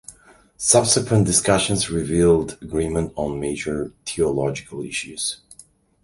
[0.57, 5.41] Subsequent discussions revealed agreement on major theological issues.